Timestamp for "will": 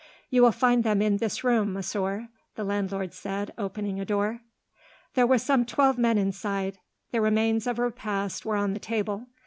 0.41-0.51